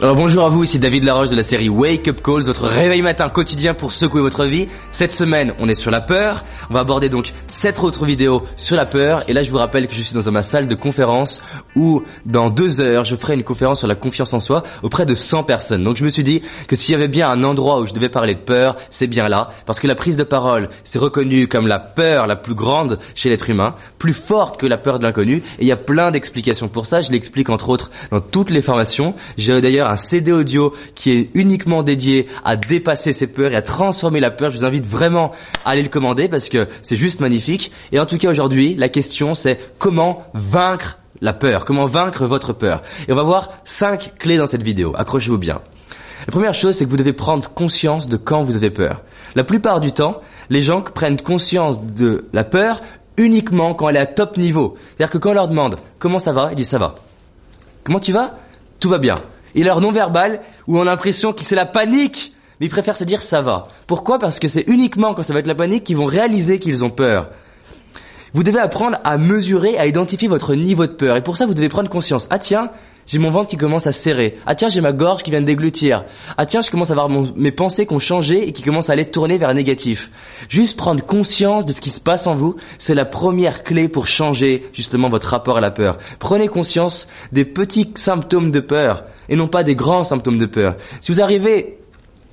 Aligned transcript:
Alors 0.00 0.16
bonjour 0.16 0.44
à 0.44 0.48
vous, 0.48 0.64
ici 0.64 0.80
David 0.80 1.04
Laroche 1.04 1.30
de 1.30 1.36
la 1.36 1.44
série 1.44 1.68
Wake 1.68 2.08
Up 2.08 2.20
Calls, 2.20 2.42
votre 2.42 2.66
réveil 2.66 3.00
matin 3.00 3.28
quotidien 3.28 3.74
pour 3.74 3.92
secouer 3.92 4.22
votre 4.22 4.44
vie. 4.44 4.66
Cette 4.90 5.14
semaine, 5.14 5.54
on 5.60 5.68
est 5.68 5.74
sur 5.74 5.92
la 5.92 6.00
peur. 6.00 6.42
On 6.68 6.74
va 6.74 6.80
aborder 6.80 7.08
donc 7.08 7.32
sept 7.46 7.78
autres 7.78 8.04
vidéos 8.04 8.42
sur 8.56 8.76
la 8.76 8.86
peur. 8.86 9.22
Et 9.28 9.32
là, 9.32 9.42
je 9.42 9.52
vous 9.52 9.56
rappelle 9.56 9.86
que 9.86 9.94
je 9.94 10.02
suis 10.02 10.12
dans 10.12 10.28
ma 10.32 10.42
salle 10.42 10.66
de 10.66 10.74
conférence 10.74 11.40
où 11.76 12.02
dans 12.26 12.50
deux 12.50 12.80
heures, 12.80 13.04
je 13.04 13.14
ferai 13.14 13.34
une 13.34 13.44
conférence 13.44 13.78
sur 13.78 13.86
la 13.86 13.94
confiance 13.94 14.34
en 14.34 14.40
soi 14.40 14.64
auprès 14.82 15.06
de 15.06 15.14
100 15.14 15.44
personnes. 15.44 15.84
Donc 15.84 15.96
je 15.96 16.02
me 16.02 16.08
suis 16.08 16.24
dit 16.24 16.42
que 16.66 16.74
s'il 16.74 16.92
y 16.92 16.96
avait 16.96 17.06
bien 17.06 17.28
un 17.28 17.44
endroit 17.44 17.80
où 17.80 17.86
je 17.86 17.94
devais 17.94 18.08
parler 18.08 18.34
de 18.34 18.40
peur, 18.40 18.74
c'est 18.90 19.06
bien 19.06 19.28
là. 19.28 19.50
Parce 19.64 19.78
que 19.78 19.86
la 19.86 19.94
prise 19.94 20.16
de 20.16 20.24
parole, 20.24 20.70
c'est 20.82 20.98
reconnu 20.98 21.46
comme 21.46 21.68
la 21.68 21.78
peur 21.78 22.26
la 22.26 22.34
plus 22.34 22.56
grande 22.56 22.98
chez 23.14 23.28
l'être 23.28 23.48
humain, 23.48 23.76
plus 23.98 24.12
forte 24.12 24.56
que 24.56 24.66
la 24.66 24.76
peur 24.76 24.98
de 24.98 25.04
l'inconnu. 25.04 25.36
Et 25.60 25.62
il 25.62 25.68
y 25.68 25.72
a 25.72 25.76
plein 25.76 26.10
d'explications 26.10 26.66
pour 26.66 26.86
ça. 26.86 26.98
Je 26.98 27.12
l'explique 27.12 27.48
entre 27.48 27.68
autres 27.68 27.92
dans 28.10 28.20
toutes 28.20 28.50
les 28.50 28.60
formations. 28.60 29.14
J'ai 29.38 29.60
d'ailleurs 29.60 29.83
un 29.90 29.96
CD 29.96 30.32
audio 30.32 30.74
qui 30.94 31.12
est 31.12 31.30
uniquement 31.34 31.82
dédié 31.82 32.26
à 32.44 32.56
dépasser 32.56 33.12
ses 33.12 33.26
peurs 33.26 33.52
et 33.52 33.56
à 33.56 33.62
transformer 33.62 34.20
la 34.20 34.30
peur. 34.30 34.50
Je 34.50 34.58
vous 34.58 34.64
invite 34.64 34.86
vraiment 34.86 35.32
à 35.64 35.70
aller 35.70 35.82
le 35.82 35.88
commander 35.88 36.28
parce 36.28 36.48
que 36.48 36.68
c'est 36.82 36.96
juste 36.96 37.20
magnifique. 37.20 37.70
Et 37.92 37.98
en 37.98 38.06
tout 38.06 38.18
cas 38.18 38.30
aujourd'hui, 38.30 38.74
la 38.74 38.88
question 38.88 39.34
c'est 39.34 39.58
comment 39.78 40.24
vaincre 40.34 40.98
la 41.20 41.32
peur, 41.32 41.64
comment 41.64 41.86
vaincre 41.86 42.26
votre 42.26 42.52
peur? 42.52 42.82
Et 43.08 43.12
on 43.12 43.16
va 43.16 43.22
voir 43.22 43.50
cinq 43.64 44.12
clés 44.18 44.36
dans 44.36 44.46
cette 44.46 44.62
vidéo. 44.62 44.92
Accrochez-vous 44.96 45.38
bien. 45.38 45.60
La 46.26 46.32
première 46.32 46.54
chose, 46.54 46.76
c'est 46.76 46.84
que 46.86 46.90
vous 46.90 46.96
devez 46.96 47.12
prendre 47.12 47.50
conscience 47.50 48.08
de 48.08 48.16
quand 48.16 48.42
vous 48.42 48.56
avez 48.56 48.70
peur. 48.70 49.02
La 49.34 49.44
plupart 49.44 49.80
du 49.80 49.92
temps, 49.92 50.22
les 50.48 50.62
gens 50.62 50.80
prennent 50.80 51.20
conscience 51.20 51.84
de 51.84 52.26
la 52.32 52.44
peur 52.44 52.80
uniquement 53.16 53.74
quand 53.74 53.88
elle 53.88 53.96
est 53.96 54.00
à 54.00 54.06
top 54.06 54.36
niveau. 54.36 54.76
C'est-à-dire 54.96 55.10
que 55.10 55.18
quand 55.18 55.30
on 55.30 55.34
leur 55.34 55.48
demande 55.48 55.76
comment 55.98 56.18
ça 56.18 56.32
va, 56.32 56.50
ils 56.52 56.56
disent 56.56 56.68
ça 56.68 56.78
va. 56.78 56.96
Comment 57.84 57.98
tu 57.98 58.12
vas 58.12 58.32
Tout 58.80 58.88
va 58.88 58.98
bien 58.98 59.16
et 59.54 59.64
leur 59.64 59.80
non-verbal 59.80 60.40
où 60.66 60.78
on 60.78 60.82
a 60.82 60.84
l'impression 60.84 61.32
que 61.32 61.44
c'est 61.44 61.54
la 61.54 61.66
panique, 61.66 62.34
mais 62.60 62.66
ils 62.66 62.70
préfèrent 62.70 62.96
se 62.96 63.04
dire 63.04 63.22
ça 63.22 63.40
va. 63.40 63.68
Pourquoi? 63.86 64.18
Parce 64.18 64.38
que 64.38 64.48
c'est 64.48 64.64
uniquement 64.66 65.14
quand 65.14 65.22
ça 65.22 65.32
va 65.32 65.40
être 65.40 65.46
la 65.46 65.54
panique 65.54 65.84
qu'ils 65.84 65.96
vont 65.96 66.06
réaliser 66.06 66.58
qu'ils 66.58 66.84
ont 66.84 66.90
peur. 66.90 67.30
Vous 68.32 68.42
devez 68.42 68.58
apprendre 68.58 68.98
à 69.04 69.16
mesurer, 69.16 69.78
à 69.78 69.86
identifier 69.86 70.26
votre 70.26 70.54
niveau 70.54 70.86
de 70.86 70.92
peur. 70.92 71.16
Et 71.16 71.22
pour 71.22 71.36
ça, 71.36 71.46
vous 71.46 71.54
devez 71.54 71.68
prendre 71.68 71.88
conscience. 71.88 72.26
Ah 72.30 72.38
tiens, 72.40 72.70
j'ai 73.06 73.18
mon 73.18 73.30
ventre 73.30 73.50
qui 73.50 73.56
commence 73.56 73.86
à 73.86 73.92
serrer. 73.92 74.38
Ah 74.46 74.54
tiens, 74.54 74.68
j'ai 74.68 74.80
ma 74.80 74.92
gorge 74.92 75.22
qui 75.22 75.30
vient 75.30 75.40
de 75.40 75.46
déglutir. 75.46 76.04
Ah 76.36 76.46
tiens, 76.46 76.62
je 76.62 76.70
commence 76.70 76.90
à 76.90 76.94
avoir 76.94 77.08
mes 77.08 77.52
pensées 77.52 77.86
qui 77.86 77.94
ont 77.94 77.98
changé 77.98 78.48
et 78.48 78.52
qui 78.52 78.62
commencent 78.62 78.90
à 78.90 78.94
aller 78.94 79.10
tourner 79.10 79.36
vers 79.38 79.48
un 79.48 79.54
négatif. 79.54 80.10
Juste 80.48 80.78
prendre 80.78 81.04
conscience 81.04 81.66
de 81.66 81.72
ce 81.72 81.80
qui 81.80 81.90
se 81.90 82.00
passe 82.00 82.26
en 82.26 82.34
vous, 82.34 82.56
c'est 82.78 82.94
la 82.94 83.04
première 83.04 83.62
clé 83.62 83.88
pour 83.88 84.06
changer 84.06 84.68
justement 84.72 85.10
votre 85.10 85.28
rapport 85.28 85.58
à 85.58 85.60
la 85.60 85.70
peur. 85.70 85.98
Prenez 86.18 86.48
conscience 86.48 87.06
des 87.32 87.44
petits 87.44 87.92
symptômes 87.96 88.50
de 88.50 88.60
peur 88.60 89.04
et 89.28 89.36
non 89.36 89.48
pas 89.48 89.62
des 89.62 89.74
grands 89.74 90.04
symptômes 90.04 90.38
de 90.38 90.46
peur. 90.46 90.76
Si 91.00 91.12
vous 91.12 91.20
arrivez 91.20 91.78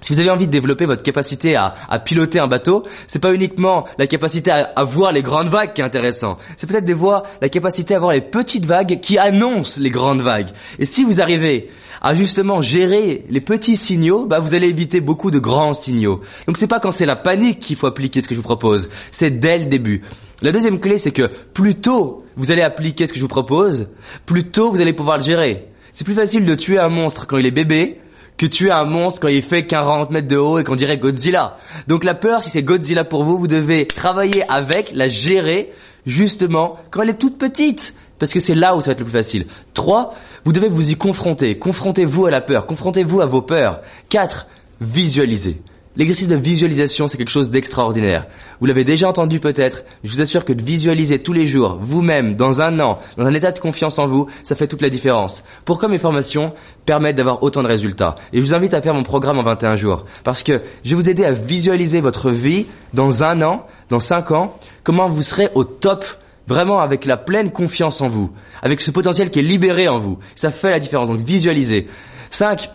si 0.00 0.12
vous 0.12 0.20
avez 0.20 0.30
envie 0.30 0.46
de 0.46 0.52
développer 0.52 0.86
votre 0.86 1.02
capacité 1.02 1.56
à, 1.56 1.98
piloter 2.04 2.38
un 2.38 2.46
bateau, 2.46 2.84
c'est 3.06 3.18
pas 3.18 3.32
uniquement 3.32 3.86
la 3.98 4.06
capacité 4.06 4.50
à, 4.50 4.84
voir 4.84 5.12
les 5.12 5.22
grandes 5.22 5.48
vagues 5.48 5.72
qui 5.72 5.80
est 5.80 5.84
intéressant. 5.84 6.38
C'est 6.56 6.68
peut-être 6.68 6.84
des 6.84 6.98
la 7.40 7.48
capacité 7.48 7.94
à 7.94 7.98
voir 7.98 8.12
les 8.12 8.20
petites 8.20 8.66
vagues 8.66 9.00
qui 9.00 9.18
annoncent 9.18 9.80
les 9.80 9.90
grandes 9.90 10.20
vagues. 10.20 10.48
Et 10.78 10.84
si 10.84 11.04
vous 11.04 11.20
arrivez 11.20 11.70
à 12.00 12.14
justement 12.14 12.60
gérer 12.60 13.24
les 13.28 13.40
petits 13.40 13.76
signaux, 13.76 14.26
bah 14.26 14.40
vous 14.40 14.54
allez 14.54 14.68
éviter 14.68 15.00
beaucoup 15.00 15.30
de 15.30 15.38
grands 15.38 15.72
signaux. 15.72 16.20
Donc 16.46 16.56
c'est 16.56 16.66
pas 16.66 16.80
quand 16.80 16.90
c'est 16.90 17.06
la 17.06 17.16
panique 17.16 17.60
qu'il 17.60 17.76
faut 17.76 17.86
appliquer 17.86 18.22
ce 18.22 18.28
que 18.28 18.34
je 18.34 18.40
vous 18.40 18.44
propose, 18.44 18.88
c'est 19.10 19.30
dès 19.30 19.58
le 19.58 19.66
début. 19.66 20.02
La 20.42 20.52
deuxième 20.52 20.78
clé, 20.78 20.98
c'est 20.98 21.10
que 21.10 21.30
plus 21.52 21.76
tôt 21.76 22.24
vous 22.36 22.52
allez 22.52 22.62
appliquer 22.62 23.06
ce 23.06 23.12
que 23.12 23.18
je 23.18 23.24
vous 23.24 23.28
propose, 23.28 23.88
plus 24.26 24.44
tôt 24.50 24.70
vous 24.70 24.80
allez 24.80 24.92
pouvoir 24.92 25.18
le 25.18 25.24
gérer. 25.24 25.68
C'est 25.92 26.04
plus 26.04 26.14
facile 26.14 26.46
de 26.46 26.54
tuer 26.54 26.78
un 26.78 26.88
monstre 26.88 27.26
quand 27.26 27.38
il 27.38 27.46
est 27.46 27.50
bébé 27.50 28.00
que 28.38 28.46
tuer 28.46 28.70
un 28.70 28.84
monstre 28.84 29.20
quand 29.20 29.28
il 29.28 29.42
fait 29.42 29.66
40 29.66 30.10
mètres 30.10 30.28
de 30.28 30.36
haut 30.36 30.58
et 30.58 30.64
qu'on 30.64 30.76
dirait 30.76 30.96
Godzilla. 30.96 31.58
Donc 31.88 32.04
la 32.04 32.14
peur, 32.14 32.42
si 32.42 32.50
c'est 32.50 32.62
Godzilla 32.62 33.04
pour 33.04 33.24
vous, 33.24 33.36
vous 33.36 33.48
devez 33.48 33.86
travailler 33.86 34.48
avec, 34.48 34.92
la 34.94 35.08
gérer, 35.08 35.72
justement, 36.06 36.76
quand 36.90 37.02
elle 37.02 37.10
est 37.10 37.18
toute 37.18 37.36
petite. 37.36 37.94
Parce 38.18 38.32
que 38.32 38.40
c'est 38.40 38.54
là 38.54 38.74
où 38.74 38.80
ça 38.80 38.86
va 38.86 38.92
être 38.92 39.00
le 39.00 39.04
plus 39.04 39.12
facile. 39.12 39.46
3. 39.74 40.14
Vous 40.44 40.52
devez 40.52 40.68
vous 40.68 40.90
y 40.90 40.96
confronter. 40.96 41.58
Confrontez-vous 41.58 42.26
à 42.26 42.30
la 42.30 42.40
peur. 42.40 42.66
Confrontez-vous 42.66 43.20
à 43.20 43.26
vos 43.26 43.42
peurs. 43.42 43.80
4. 44.08 44.46
Visualisez. 44.80 45.60
L'exercice 45.98 46.28
de 46.28 46.36
visualisation, 46.36 47.08
c'est 47.08 47.18
quelque 47.18 47.28
chose 47.28 47.50
d'extraordinaire. 47.50 48.28
Vous 48.60 48.66
l'avez 48.66 48.84
déjà 48.84 49.08
entendu 49.08 49.40
peut-être. 49.40 49.82
Je 50.04 50.12
vous 50.12 50.20
assure 50.20 50.44
que 50.44 50.52
de 50.52 50.62
visualiser 50.62 51.20
tous 51.20 51.32
les 51.32 51.44
jours, 51.44 51.80
vous-même, 51.82 52.36
dans 52.36 52.60
un 52.60 52.78
an, 52.78 53.00
dans 53.16 53.26
un 53.26 53.34
état 53.34 53.50
de 53.50 53.58
confiance 53.58 53.98
en 53.98 54.06
vous, 54.06 54.28
ça 54.44 54.54
fait 54.54 54.68
toute 54.68 54.80
la 54.80 54.90
différence. 54.90 55.42
Pourquoi 55.64 55.88
mes 55.88 55.98
formations 55.98 56.54
permettent 56.86 57.16
d'avoir 57.16 57.42
autant 57.42 57.64
de 57.64 57.66
résultats? 57.66 58.14
Et 58.32 58.36
je 58.36 58.42
vous 58.42 58.54
invite 58.54 58.74
à 58.74 58.80
faire 58.80 58.94
mon 58.94 59.02
programme 59.02 59.40
en 59.40 59.42
21 59.42 59.74
jours. 59.74 60.04
Parce 60.22 60.44
que 60.44 60.62
je 60.84 60.90
vais 60.90 60.94
vous 60.94 61.10
aider 61.10 61.24
à 61.24 61.32
visualiser 61.32 62.00
votre 62.00 62.30
vie 62.30 62.66
dans 62.94 63.24
un 63.24 63.42
an, 63.42 63.66
dans 63.88 63.98
cinq 63.98 64.30
ans, 64.30 64.56
comment 64.84 65.08
vous 65.08 65.22
serez 65.22 65.48
au 65.56 65.64
top 65.64 66.04
vraiment 66.46 66.78
avec 66.78 67.06
la 67.06 67.16
pleine 67.16 67.50
confiance 67.50 68.00
en 68.02 68.06
vous, 68.06 68.30
avec 68.62 68.80
ce 68.82 68.92
potentiel 68.92 69.30
qui 69.30 69.40
est 69.40 69.42
libéré 69.42 69.88
en 69.88 69.98
vous. 69.98 70.20
Ça 70.36 70.52
fait 70.52 70.70
la 70.70 70.78
différence. 70.78 71.08
Donc 71.08 71.18
visualisez. 71.18 71.88
5. 72.30 72.70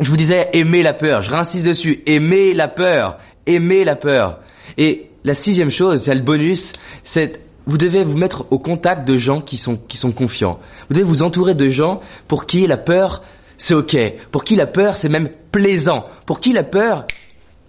Je 0.00 0.10
vous 0.10 0.16
disais, 0.16 0.50
aimez 0.52 0.82
la 0.82 0.94
peur. 0.94 1.22
Je 1.22 1.30
réinsiste 1.30 1.66
dessus. 1.66 2.02
Aimez 2.06 2.54
la 2.54 2.68
peur. 2.68 3.18
Aimez 3.46 3.84
la 3.84 3.96
peur. 3.96 4.40
Et 4.76 5.10
la 5.24 5.34
sixième 5.34 5.70
chose, 5.70 6.02
c'est 6.02 6.14
le 6.14 6.22
bonus, 6.22 6.72
c'est 7.02 7.40
vous 7.66 7.76
devez 7.76 8.02
vous 8.02 8.16
mettre 8.16 8.46
au 8.50 8.58
contact 8.58 9.06
de 9.06 9.16
gens 9.16 9.42
qui 9.42 9.58
sont, 9.58 9.76
qui 9.76 9.98
sont 9.98 10.12
confiants. 10.12 10.58
Vous 10.88 10.94
devez 10.94 11.04
vous 11.04 11.22
entourer 11.22 11.54
de 11.54 11.68
gens 11.68 12.00
pour 12.26 12.46
qui 12.46 12.66
la 12.66 12.78
peur, 12.78 13.22
c'est 13.58 13.74
ok. 13.74 13.96
Pour 14.30 14.44
qui 14.44 14.56
la 14.56 14.66
peur, 14.66 14.96
c'est 14.96 15.10
même 15.10 15.28
plaisant. 15.52 16.06
Pour 16.24 16.40
qui 16.40 16.52
la 16.52 16.62
peur, 16.62 17.06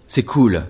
c'est 0.06 0.22
cool. 0.22 0.64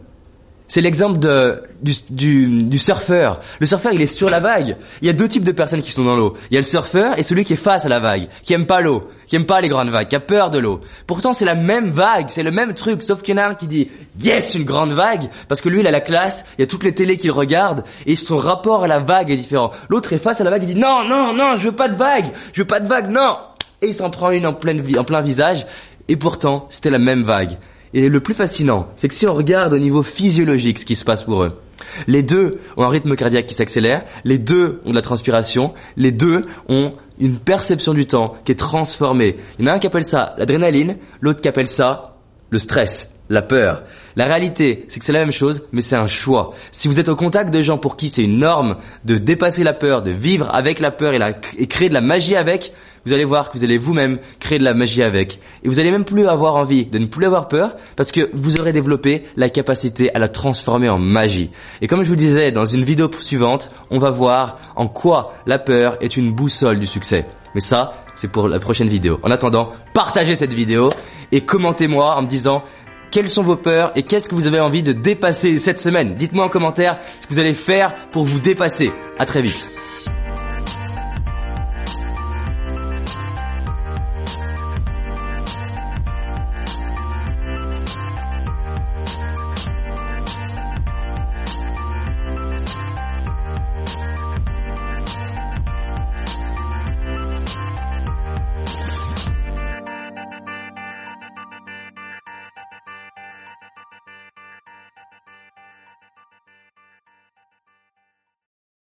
C'est 0.70 0.82
l'exemple 0.82 1.19
de, 1.19 1.64
du, 1.82 1.92
du, 2.10 2.62
du, 2.62 2.78
surfeur. 2.78 3.41
Le 3.58 3.66
surfeur, 3.66 3.92
il 3.92 4.00
est 4.03 4.06
sur 4.06 4.31
la 4.31 4.38
vague. 4.38 4.76
Il 5.03 5.08
y 5.08 5.10
a 5.10 5.12
deux 5.12 5.26
types 5.26 5.42
de 5.42 5.50
personnes 5.50 5.82
qui 5.82 5.91
sont 5.91 6.04
dans 6.04 6.14
l'eau. 6.14 6.36
Il 6.48 6.54
y 6.54 6.56
a 6.58 6.60
le 6.60 6.64
surfeur 6.64 7.19
et 7.19 7.25
celui 7.25 7.42
qui 7.44 7.54
est 7.54 7.56
face 7.56 7.86
à 7.86 7.88
la 7.88 7.98
vague, 7.98 8.28
qui 8.44 8.53
aime 8.53 8.66
pas 8.66 8.80
l'eau, 8.80 9.09
qui 9.26 9.34
aime 9.34 9.47
pas 9.47 9.60
les 9.60 9.69
grandes 9.69 9.91
vagues, 9.91 10.06
qui 10.06 10.14
a 10.14 10.20
peur 10.20 10.48
de 10.48 10.60
l'eau. 10.60 10.80
Pourtant, 11.09 11.32
c'est 11.32 11.44
la 11.44 11.56
même 11.56 11.91
vague, 11.91 12.26
c'est 12.28 12.44
le 12.44 12.53
même 12.53 12.75
truc, 12.75 13.03
sauf 13.03 13.20
qu'il 13.22 13.34
y 13.34 13.41
en 13.41 13.42
a 13.42 13.48
un 13.48 13.56
qui 13.56 13.66
dit 13.66 13.91
yes, 14.20 14.54
une 14.54 14.62
grande 14.62 14.92
vague, 14.92 15.28
parce 15.48 15.60
que 15.60 15.69
lui, 15.69 15.80
il 15.80 15.86
a 15.88 15.91
la 15.91 16.00
classe, 16.00 16.44
il 16.56 16.60
y 16.60 16.62
a 16.62 16.69
toutes 16.69 16.84
les 16.84 16.94
télés 16.94 17.19
qu'il 17.19 17.32
regarde, 17.32 17.82
et 18.06 18.14
son 18.14 18.36
rapport 18.36 18.84
à 18.84 18.86
la 18.86 19.00
vague 19.00 19.32
est 19.32 19.36
différent. 19.36 19.72
L'autre 19.88 20.12
est 20.12 20.19
face 20.19 20.41
à 20.41 20.44
la 20.44 20.50
vague, 20.50 20.62
il 20.62 20.75
dit 20.75 20.80
non, 20.80 21.03
non, 21.03 21.34
non, 21.34 21.56
je 21.56 21.64
veux 21.64 21.75
pas 21.75 21.88
de 21.88 21.97
vague, 21.97 22.26
je 22.53 22.60
veux 22.60 22.69
pas 22.69 22.78
de 22.78 22.86
vague, 22.86 23.10
non. 23.10 23.38
Et 23.82 23.88
il 23.88 23.94
s'en 23.94 24.10
prend 24.10 24.30
une 24.30 24.47
en, 24.47 24.53
pleine, 24.53 24.84
en 24.97 25.03
plein 25.03 25.20
visage, 25.20 25.66
et 26.06 26.14
pourtant, 26.14 26.66
c'était 26.69 26.91
la 26.91 27.00
même 27.00 27.25
vague. 27.25 27.59
Et 27.93 28.09
le 28.09 28.21
plus 28.21 28.34
fascinant, 28.34 28.89
c'est 28.97 29.09
que 29.09 29.15
si 29.15 29.27
on 29.27 29.33
regarde 29.33 29.73
au 29.73 29.78
niveau 29.78 30.03
physiologique 30.03 30.78
ce 30.78 30.87
qui 30.87 30.95
se 30.95 31.05
passe 31.05 31.25
pour 31.25 31.43
eux, 31.43 31.61
les 32.06 32.23
deux 32.23 32.61
ont 32.77 32.84
un 32.84 32.89
rythme 32.89 33.17
cardiaque 33.17 33.47
qui 33.47 33.55
s'accélère, 33.55 34.05
les 34.25 34.39
deux 34.39 34.81
ont 34.84 34.91
de 34.91 34.95
la 34.95 35.03
transpiration, 35.03 35.75
les 35.97 36.12
deux 36.12 36.45
ont 36.69 36.95
une 37.19 37.39
perception 37.39 37.93
du 37.93 38.06
temps 38.06 38.37
qui 38.45 38.53
est 38.53 38.56
transformée. 38.56 39.37
Il 39.59 39.65
y 39.65 39.69
en 39.69 39.73
a 39.73 39.77
un 39.77 39.78
qui 39.78 39.89
appelle 39.89 40.05
ça 40.05 40.34
l'adrénaline, 40.39 40.99
l'autre 41.21 41.41
qui 41.41 41.49
appelle 41.49 41.67
ça 41.67 42.17
le 42.51 42.59
stress, 42.59 43.12
la 43.30 43.42
peur. 43.42 43.84
La 44.16 44.26
réalité, 44.26 44.84
c'est 44.88 44.98
que 44.98 45.06
c'est 45.06 45.12
la 45.12 45.20
même 45.20 45.32
chose, 45.32 45.62
mais 45.72 45.80
c'est 45.80 45.96
un 45.96 46.06
choix. 46.06 46.52
Si 46.72 46.88
vous 46.88 47.00
êtes 47.00 47.08
au 47.08 47.16
contact 47.16 47.54
de 47.54 47.62
gens 47.62 47.78
pour 47.78 47.96
qui 47.96 48.10
c'est 48.10 48.24
une 48.24 48.38
norme 48.38 48.76
de 49.04 49.16
dépasser 49.16 49.62
la 49.62 49.72
peur, 49.72 50.02
de 50.02 50.10
vivre 50.10 50.52
avec 50.52 50.80
la 50.80 50.91
peur 50.91 51.12
et 51.56 51.66
créer 51.66 51.88
de 51.88 51.94
la 51.94 52.00
magie 52.02 52.36
avec, 52.36 52.72
vous 53.06 53.14
allez 53.14 53.24
voir 53.24 53.48
que 53.48 53.56
vous 53.56 53.64
allez 53.64 53.78
vous-même 53.78 54.18
créer 54.41 54.58
de 54.58 54.64
la 54.64 54.74
magie 54.74 55.02
avec. 55.02 55.41
Et 55.62 55.68
vous 55.68 55.80
allez 55.80 55.91
même 55.91 56.04
plus 56.04 56.26
avoir 56.26 56.56
envie 56.56 56.84
de 56.84 56.98
ne 56.98 57.06
plus 57.06 57.24
avoir 57.24 57.48
peur 57.48 57.76
parce 57.96 58.12
que 58.12 58.28
vous 58.34 58.60
aurez 58.60 58.72
développé 58.72 59.24
la 59.36 59.48
capacité 59.48 60.14
à 60.14 60.18
la 60.18 60.28
transformer 60.28 60.91
en 60.91 60.98
magie. 60.98 61.50
Et 61.80 61.86
comme 61.86 62.02
je 62.02 62.08
vous 62.08 62.16
disais 62.16 62.52
dans 62.52 62.66
une 62.66 62.84
vidéo 62.84 63.08
suivante, 63.20 63.70
on 63.91 63.98
va 63.98 64.10
voir 64.10 64.58
en 64.76 64.88
quoi 64.88 65.34
la 65.47 65.58
peur 65.58 65.97
est 66.02 66.16
une 66.16 66.34
boussole 66.34 66.78
du 66.78 66.86
succès. 66.86 67.26
Mais 67.54 67.60
ça, 67.60 67.92
c'est 68.14 68.30
pour 68.30 68.48
la 68.48 68.58
prochaine 68.58 68.88
vidéo. 68.88 69.18
En 69.22 69.30
attendant, 69.30 69.72
partagez 69.94 70.34
cette 70.34 70.52
vidéo 70.52 70.91
et 71.32 71.41
commentez-moi 71.41 72.16
en 72.16 72.22
me 72.22 72.28
disant 72.28 72.62
quelles 73.10 73.28
sont 73.28 73.42
vos 73.42 73.57
peurs 73.57 73.92
et 73.97 74.03
qu'est-ce 74.03 74.28
que 74.28 74.34
vous 74.34 74.47
avez 74.47 74.60
envie 74.60 74.83
de 74.83 74.92
dépasser 74.92 75.59
cette 75.59 75.78
semaine? 75.78 76.15
Dites-moi 76.15 76.47
en 76.47 76.48
commentaire 76.48 76.98
ce 77.21 77.27
que 77.27 77.33
vous 77.33 77.39
allez 77.39 77.54
faire 77.54 78.09
pour 78.10 78.24
vous 78.24 78.41
dépasser. 78.41 78.91
À 79.18 79.27
très 79.27 79.42
vite. 79.42 79.66